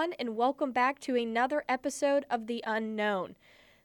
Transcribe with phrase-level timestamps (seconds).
[0.00, 3.36] everyone, and welcome back to another episode of The Unknown.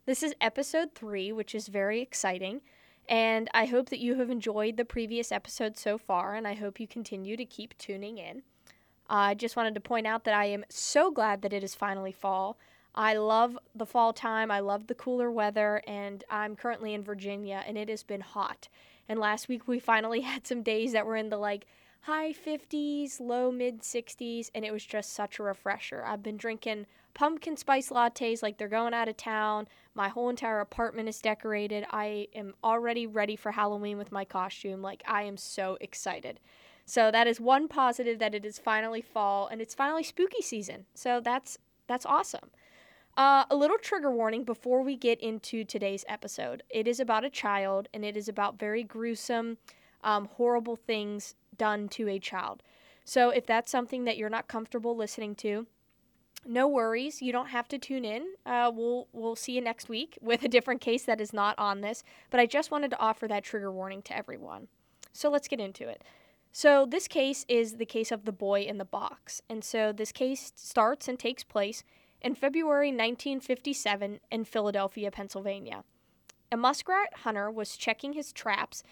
[0.06, 2.62] This is episode three, which is very exciting,
[3.10, 6.80] and I hope that you have enjoyed the previous episode so far, and I hope
[6.80, 8.44] you continue to keep tuning in.
[9.10, 12.14] I just wanted to point out that I am so glad that it is finally
[12.14, 12.58] fall.
[12.94, 17.62] I love the fall time, I love the cooler weather, and I'm currently in Virginia,
[17.68, 18.70] and it has been hot.
[19.10, 21.66] And last week we finally had some days that were in the like
[22.06, 26.04] high 50s, low mid 60s, and it was just such a refresher.
[26.06, 29.68] I've been drinking pumpkin spice lattes like they're going out of town.
[29.96, 31.86] My whole entire apartment is decorated.
[31.90, 34.84] I am already ready for Halloween with my costume.
[34.84, 36.40] Like, I am so excited.
[36.86, 40.86] So that is one positive that it is finally fall and it's finally spooky season.
[40.94, 42.52] So that's that's awesome.
[43.18, 46.62] Uh, a little trigger warning before we get into today's episode.
[46.70, 49.58] It is about a child and it is about very gruesome,
[50.04, 52.64] um, horrible things done to a child.
[53.04, 55.68] So if that's something that you're not comfortable listening to,
[56.46, 57.22] no worries.
[57.22, 58.24] You don't have to tune in.
[58.46, 61.82] Uh, we'll we'll see you next week with a different case that is not on
[61.82, 62.04] this.
[62.30, 64.68] But I just wanted to offer that trigger warning to everyone.
[65.12, 66.04] So let's get into it.
[66.52, 70.14] So this case is the case of the boy in the box, and so this
[70.14, 71.84] case starts and takes place
[72.22, 75.84] in February 1957 in Philadelphia, Pennsylvania.
[76.54, 78.84] A muskrat hunter was checking his traps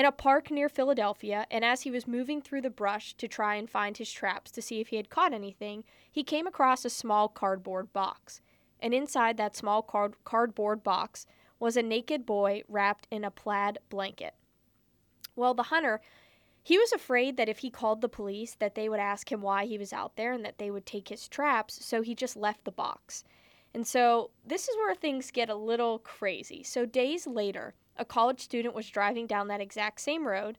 [0.00, 3.56] in a park near Philadelphia, and as he was moving through the brush to try
[3.56, 6.88] and find his traps to see if he had caught anything, he came across a
[6.88, 8.40] small cardboard box.
[8.80, 11.26] And inside that small card- cardboard box
[11.58, 14.32] was a naked boy wrapped in a plaid blanket.
[15.36, 16.00] Well, the hunter,
[16.62, 19.66] he was afraid that if he called the police that they would ask him why
[19.66, 22.64] he was out there and that they would take his traps, so he just left
[22.64, 23.22] the box.
[23.74, 26.62] And so this is where things get a little crazy.
[26.62, 30.58] So days later, a college student was driving down that exact same road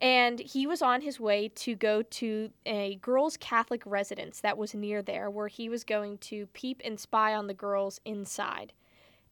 [0.00, 4.74] and he was on his way to go to a girls' Catholic residence that was
[4.74, 8.72] near there where he was going to peep and spy on the girls inside.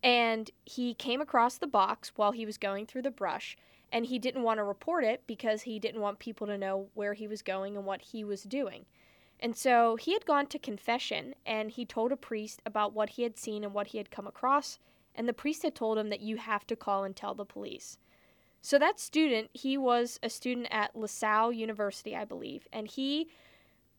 [0.02, 3.56] And he came across the box while he was going through the brush
[3.92, 7.12] and he didn't want to report it because he didn't want people to know where
[7.12, 8.86] he was going and what he was doing.
[9.38, 13.24] And so he had gone to confession and he told a priest about what he
[13.24, 14.78] had seen and what he had come across
[15.14, 17.98] and the priest had told him that you have to call and tell the police.
[18.60, 23.28] So that student, he was a student at LaSalle University, I believe, and he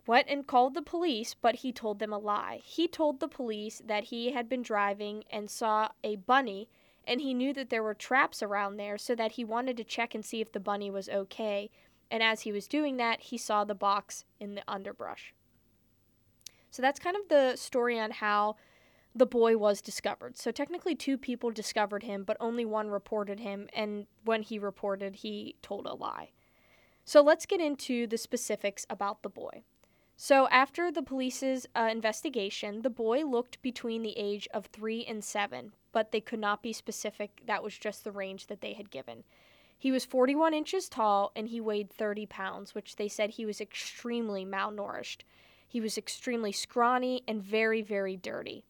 [0.08, 2.62] went and called the police, but he told them a lie.
[2.64, 6.70] He told the police that he had been driving and saw a bunny
[7.06, 10.16] and he knew that there were traps around there so that he wanted to check
[10.16, 11.70] and see if the bunny was okay.
[12.10, 15.34] And as he was doing that, he saw the box in the underbrush.
[16.72, 18.56] So that's kind of the story on how
[19.16, 20.38] the boy was discovered.
[20.38, 25.18] So technically, two people discovered him, but only one reported him, and when he reported,
[25.18, 26.32] he told a lie.
[27.06, 29.64] So let's get into the specifics about the boy.
[30.16, 35.24] So, after the police's uh, investigation, the boy looked between the age of three and
[35.24, 37.42] seven, but they could not be specific.
[37.48, 39.24] That was just the range that they had given.
[39.78, 43.60] He was 41 inches tall and he weighed 30 pounds, which they said he was
[43.60, 45.24] extremely malnourished.
[45.68, 48.64] He was extremely scrawny and very, very dirty.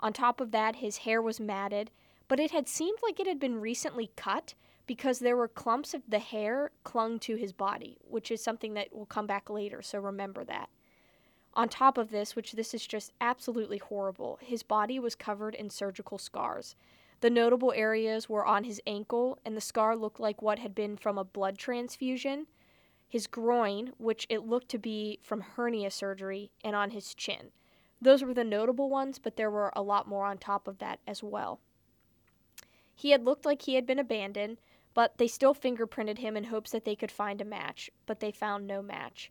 [0.00, 1.90] On top of that, his hair was matted,
[2.28, 4.54] but it had seemed like it had been recently cut
[4.86, 8.94] because there were clumps of the hair clung to his body, which is something that
[8.94, 10.68] will come back later, so remember that.
[11.54, 15.70] On top of this, which this is just absolutely horrible, his body was covered in
[15.70, 16.76] surgical scars.
[17.20, 20.96] The notable areas were on his ankle, and the scar looked like what had been
[20.96, 22.46] from a blood transfusion,
[23.08, 27.50] his groin, which it looked to be from hernia surgery, and on his chin.
[28.00, 31.00] Those were the notable ones, but there were a lot more on top of that
[31.06, 31.60] as well.
[32.94, 34.58] He had looked like he had been abandoned,
[34.94, 38.32] but they still fingerprinted him in hopes that they could find a match, but they
[38.32, 39.30] found no match.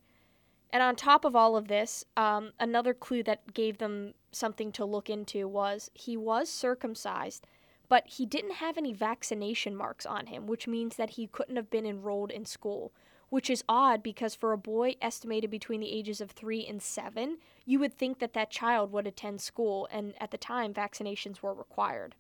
[0.72, 4.86] And on top of all of this, um, another clue that gave them something to
[4.86, 7.46] look into was he was circumcised,
[7.90, 11.70] but he didn't have any vaccination marks on him, which means that he couldn't have
[11.70, 12.92] been enrolled in school,
[13.30, 17.38] which is odd because for a boy estimated between the ages of three and seven,
[17.66, 21.54] you would think that that child would attend school, and at the time, vaccinations were
[21.54, 22.16] required.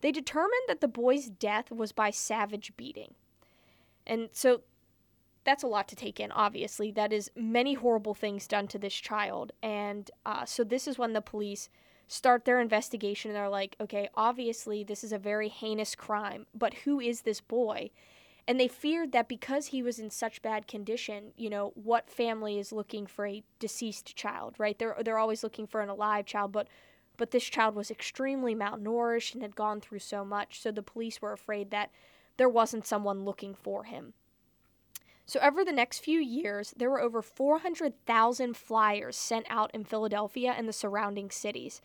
[0.00, 3.14] They determined that the boy's death was by savage beating.
[4.06, 4.60] And so
[5.44, 6.90] that's a lot to take in, obviously.
[6.90, 9.52] That is many horrible things done to this child.
[9.62, 11.68] And uh, so this is when the police
[12.06, 16.74] start their investigation and they're like, okay, obviously this is a very heinous crime, but
[16.74, 17.90] who is this boy?
[18.48, 22.58] And they feared that because he was in such bad condition, you know, what family
[22.58, 24.78] is looking for a deceased child, right?
[24.78, 26.66] They're they're always looking for an alive child, but
[27.18, 31.20] but this child was extremely malnourished and had gone through so much, so the police
[31.20, 31.90] were afraid that
[32.38, 34.14] there wasn't someone looking for him.
[35.26, 40.54] So, over the next few years, there were over 400,000 flyers sent out in Philadelphia
[40.56, 41.82] and the surrounding cities.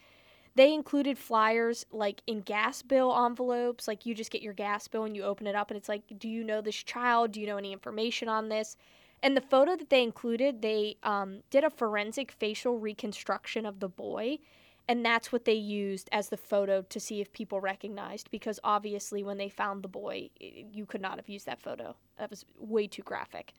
[0.55, 5.03] They included flyers like in gas bill envelopes, like you just get your gas bill
[5.03, 7.31] and you open it up and it's like, do you know this child?
[7.31, 8.77] Do you know any information on this?
[9.23, 13.87] And the photo that they included, they um, did a forensic facial reconstruction of the
[13.87, 14.39] boy.
[14.87, 19.23] And that's what they used as the photo to see if people recognized, because obviously,
[19.23, 21.95] when they found the boy, you could not have used that photo.
[22.19, 23.53] That was way too graphic.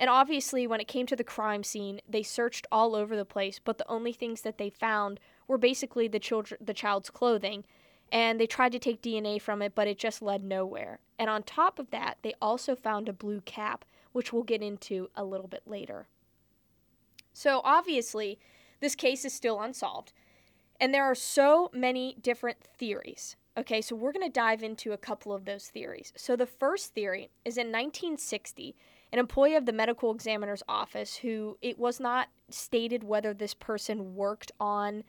[0.00, 3.60] And obviously, when it came to the crime scene, they searched all over the place,
[3.64, 7.64] but the only things that they found were basically the children, the child's clothing,
[8.12, 11.00] and they tried to take DNA from it, but it just led nowhere.
[11.18, 15.10] And on top of that, they also found a blue cap, which we'll get into
[15.14, 16.06] a little bit later.
[17.32, 18.38] So obviously,
[18.80, 20.12] this case is still unsolved,
[20.80, 23.36] and there are so many different theories.
[23.58, 26.12] Okay, so we're going to dive into a couple of those theories.
[26.16, 28.76] So the first theory is in 1960,
[29.12, 34.14] an employee of the medical examiner's office who it was not stated whether this person
[34.14, 35.04] worked on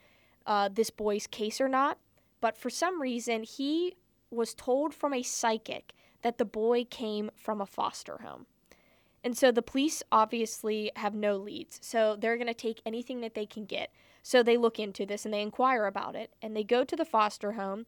[0.48, 1.98] uh, this boy's case or not,
[2.40, 3.94] but for some reason he
[4.30, 5.92] was told from a psychic
[6.22, 8.46] that the boy came from a foster home.
[9.22, 11.78] And so the police obviously have no leads.
[11.82, 13.92] So they're going to take anything that they can get.
[14.22, 16.32] So they look into this and they inquire about it.
[16.40, 17.86] And they go to the foster home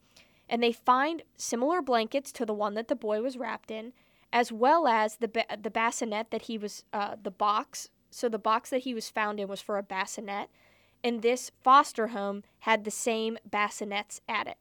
[0.48, 3.92] and they find similar blankets to the one that the boy was wrapped in,
[4.32, 7.88] as well as the, ba- the bassinet that he was, uh, the box.
[8.10, 10.50] So the box that he was found in was for a bassinet
[11.02, 14.58] and this foster home had the same bassinets at it.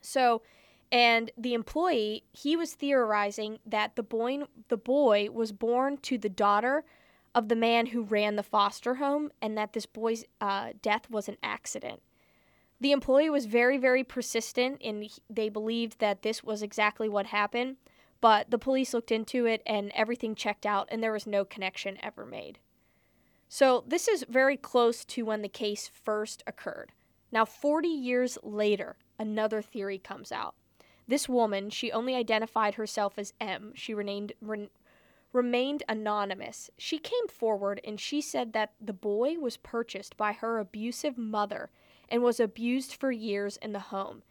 [0.00, 0.42] So,
[0.90, 6.28] and the employee, he was theorizing that the boy, the boy was born to the
[6.28, 6.84] daughter
[7.34, 11.28] of the man who ran the foster home and that this boy's uh, death was
[11.28, 12.00] an accident.
[12.80, 17.76] The employee was very, very persistent, and they believed that this was exactly what happened.
[18.20, 21.98] But the police looked into it, and everything checked out, and there was no connection
[22.02, 22.60] ever made.
[23.50, 26.92] So, this is very close to when the case first occurred.
[27.32, 30.54] Now, 40 years later, another theory comes out.
[31.06, 33.72] This woman, she only identified herself as M.
[33.74, 34.68] She remained, re-
[35.32, 36.68] remained anonymous.
[36.76, 41.70] She came forward and she said that the boy was purchased by her abusive mother
[42.10, 44.22] and was abused for years in the home.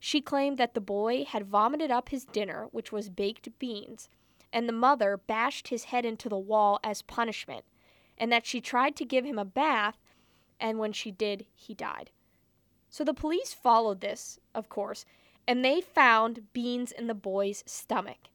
[0.00, 4.08] She claimed that the boy had vomited up his dinner, which was baked beans,
[4.52, 7.64] and the mother bashed his head into the wall as punishment
[8.18, 9.98] and that she tried to give him a bath,
[10.60, 12.10] and when she did, he died.
[12.88, 15.04] So the police followed this, of course,
[15.48, 18.28] and they found beans in the boy's stomach.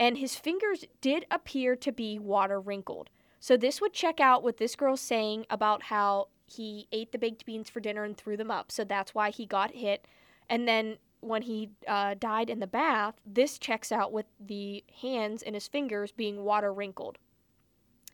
[0.00, 3.10] And his fingers did appear to be water wrinkled.
[3.38, 7.44] So this would check out what this girl's saying about how he ate the baked
[7.44, 8.72] beans for dinner and threw them up.
[8.72, 10.06] So that's why he got hit.
[10.48, 15.42] And then when he uh, died in the bath, this checks out with the hands
[15.42, 17.18] and his fingers being water wrinkled.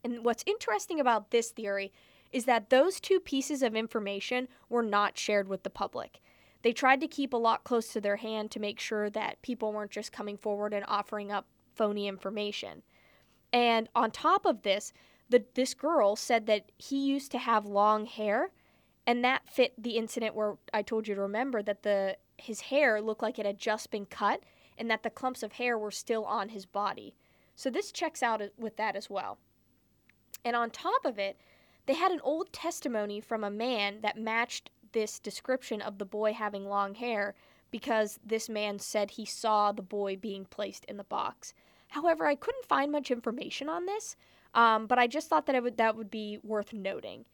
[0.09, 1.93] And what's interesting about this theory
[2.33, 6.21] is that those two pieces of information were not shared with the public.
[6.63, 9.73] They tried to keep a lot close to their hand to make sure that people
[9.73, 12.83] weren't just coming forward and offering up phony information.
[13.53, 14.93] And on top of this,
[15.31, 18.51] the, this girl said that he used to have long hair,
[19.07, 23.01] and that fit the incident where I told you to remember that the his hair
[23.01, 24.43] looked like it had just been cut,
[24.77, 27.15] and that the clumps of hair were still on his body.
[27.57, 29.39] So this checks out with that as well.
[30.49, 31.39] And on top of it,
[31.85, 36.33] they had an old testimony from a man that matched this description of the boy
[36.33, 37.35] having long hair
[37.71, 41.53] because this man said he saw the boy being placed in the box.
[41.89, 44.17] However, I couldn't find much information on this,
[44.55, 47.27] um, but I just thought that it would that would be worth noting.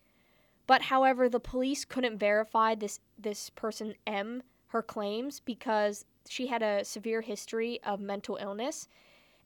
[0.66, 6.64] But however, the police couldn't verify this this person M her claims because she had
[6.64, 8.88] a severe history of mental illness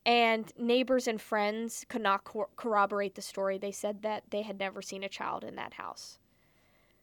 [0.09, 3.59] and neighbors and friends could not cor- corroborate the story.
[3.59, 6.17] They said that they had never seen a child in that house.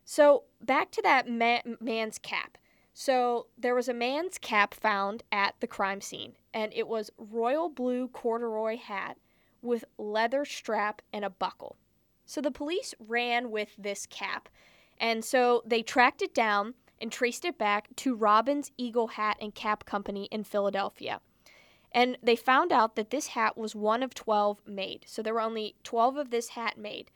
[0.04, 2.58] So, back to that ma- man's cap.
[2.92, 7.68] So, there was a man's cap found at the crime scene, and it was royal
[7.68, 9.18] blue corduroy hat
[9.62, 11.76] with leather strap and a buckle.
[12.24, 14.48] So, the police ran with this cap,
[14.98, 19.54] and so they tracked it down and traced it back to Robbins Eagle Hat and
[19.54, 21.20] Cap Company in Philadelphia.
[21.92, 25.04] And they found out that this hat was one of 12 made.
[25.06, 27.10] So there were only 12 of this hat made.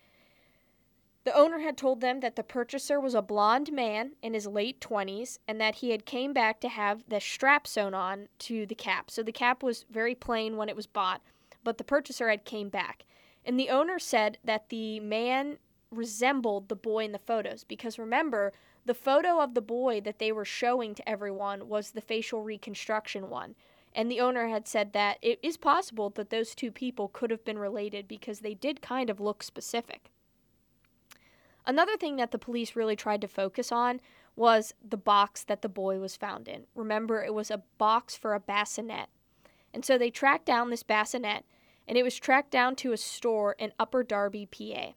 [1.24, 4.80] The owner had told them that the purchaser was a blond man in his late
[4.80, 8.74] 20s and that he had came back to have the strap sewn on to the
[8.74, 9.10] cap.
[9.10, 11.20] So the cap was very plain when it was bought,
[11.62, 13.04] but the purchaser had came back.
[13.44, 15.58] And the owner said that the man
[15.90, 18.52] resembled the boy in the photos because remember,
[18.86, 23.28] the photo of the boy that they were showing to everyone was the facial reconstruction
[23.28, 23.54] one
[23.94, 27.44] And the owner had said that it is possible that those two people could have
[27.44, 30.10] been related because they did kind of look specific.
[31.66, 34.00] Another thing that the police really tried to focus on
[34.36, 36.64] was the box that the boy was found in.
[36.74, 39.08] Remember, it was a box for a bassinet.
[39.74, 41.44] And so they tracked down this bassinet,
[41.86, 44.92] and it was tracked down to a store in Upper Darby, PA.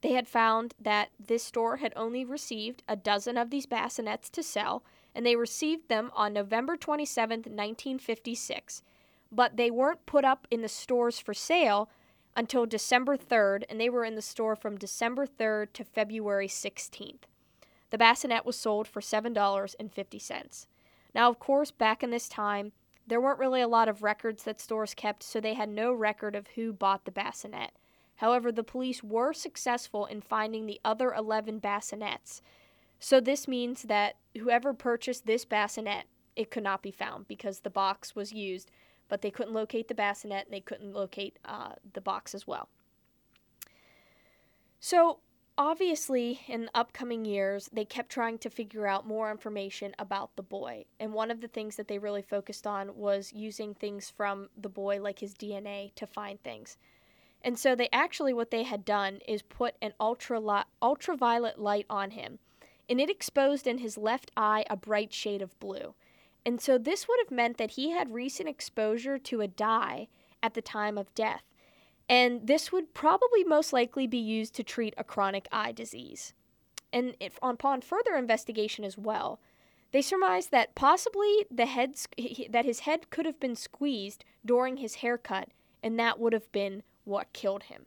[0.00, 4.42] They had found that this store had only received a dozen of these bassinets to
[4.42, 4.84] sell,
[5.14, 8.82] and they received them on November 27, 1956.
[9.30, 11.88] But they weren't put up in the stores for sale
[12.36, 17.22] until December 3rd, and they were in the store from December 3rd to February 16th.
[17.90, 20.66] The bassinet was sold for $7.50.
[21.14, 22.72] Now, of course, back in this time,
[23.06, 26.34] there weren't really a lot of records that stores kept, so they had no record
[26.34, 27.72] of who bought the bassinet.
[28.16, 32.40] However, the police were successful in finding the other 11 bassinets.
[33.02, 36.04] So this means that whoever purchased this bassinet,
[36.36, 38.70] it could not be found because the box was used,
[39.08, 42.68] but they couldn't locate the bassinet and they couldn't locate uh, the box as well.
[44.78, 45.18] So
[45.58, 50.84] obviously, in upcoming years, they kept trying to figure out more information about the boy.
[51.00, 54.68] And one of the things that they really focused on was using things from the
[54.68, 56.76] boy, like his DNA, to find things.
[57.42, 60.40] And so they actually, what they had done is put an ultra
[60.80, 62.38] ultraviolet light on him,
[62.88, 65.94] and it exposed in his left eye a bright shade of blue.
[66.44, 70.08] And so this would have meant that he had recent exposure to a dye
[70.42, 71.44] at the time of death
[72.08, 76.34] and this would probably most likely be used to treat a chronic eye disease.
[76.92, 79.40] And if, upon further investigation as well,
[79.92, 81.96] they surmised that possibly the head
[82.50, 85.48] that his head could have been squeezed during his haircut,
[85.82, 87.86] and that would have been what killed him.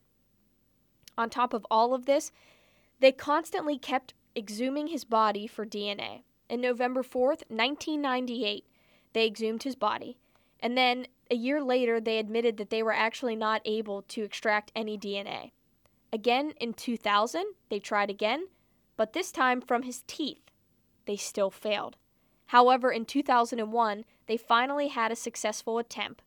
[1.17, 2.31] On top of all of this,
[2.99, 6.23] they constantly kept exhuming his body for DNA.
[6.49, 8.65] In November 4th, 1998,
[9.13, 10.17] they exhumed his body,
[10.59, 14.71] and then a year later, they admitted that they were actually not able to extract
[14.75, 15.51] any DNA.
[16.13, 18.47] Again, in 2000, they tried again,
[18.95, 20.51] but this time from his teeth.
[21.05, 21.97] They still failed.
[22.47, 26.21] However, in 2001, they finally had a successful attempt.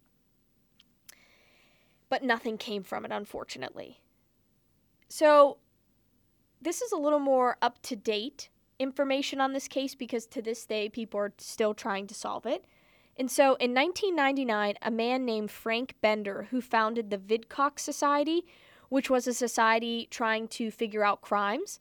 [2.09, 4.00] But nothing came from it, unfortunately.
[5.09, 5.59] So,
[6.61, 8.49] this is a little more up to date
[8.79, 12.65] information on this case because to this day, people are still trying to solve it.
[13.17, 18.47] And so in 1999, a man named Frank Bender, who founded the Vidocq Society,
[18.88, 21.81] which was a society trying to figure out crimes,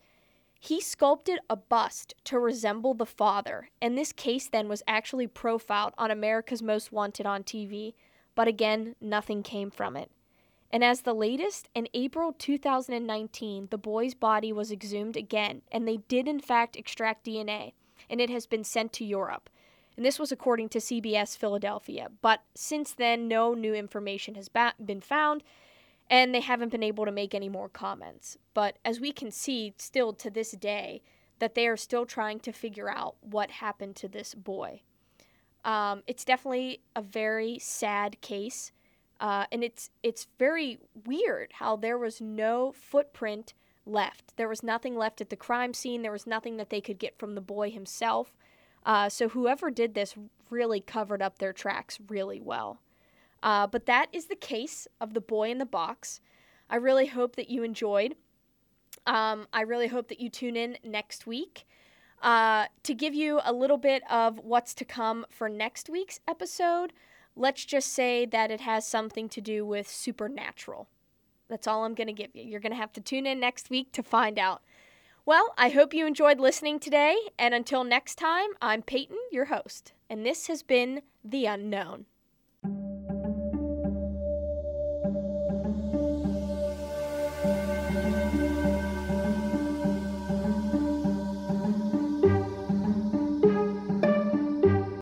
[0.60, 3.70] he sculpted a bust to resemble the father.
[3.80, 7.94] And this case then was actually profiled on America's Most Wanted on TV,
[8.34, 10.10] but again, nothing came from it.
[10.72, 15.98] And as the latest, in April 2019, the boy's body was exhumed again, and they
[16.08, 17.74] did in fact extract DNA,
[18.10, 19.50] and it has been sent to Europe
[19.98, 22.10] and this was according to CBS Philadelphia.
[22.22, 25.44] But since then, no new information has ba- been found,
[26.10, 28.38] and they haven't been able to make any more comments.
[28.54, 31.02] But as we can see, still to this day,
[31.40, 34.82] that they are still trying to figure out what happened to this boy.
[35.66, 38.72] Um, it's definitely a very sad case,
[39.20, 43.54] uh, and it's it's very weird how there was no footprint
[43.86, 44.36] left.
[44.38, 46.02] There was nothing left at the crime scene.
[46.02, 48.36] There was nothing that they could get from the boy himself.
[48.86, 50.16] Uh, so whoever did this
[50.50, 52.80] really covered up their tracks really well.
[53.44, 56.22] Uh, but that is the case of the boy in the box.
[56.70, 58.16] I really hope that you enjoyed.
[59.06, 61.66] Um, I really hope that you tune in next week
[62.22, 66.94] uh, to give you a little bit of what's to come for next week's episode.
[67.38, 70.88] Let's just say that it has something to do with supernatural.
[71.48, 72.44] That's all I'm going to give you.
[72.44, 74.64] You're going to have to tune in next week to find out.
[75.24, 79.94] Well, I hope you enjoyed listening today, and until next time, I'm Peyton, your host,
[80.10, 82.06] and this has been The Unknown.